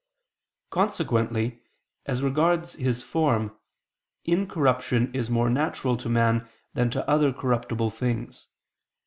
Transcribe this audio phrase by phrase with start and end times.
[0.71, 1.61] Consequently
[2.07, 3.55] as regards his form,
[4.25, 8.47] incorruption is more natural to man than to other corruptible things.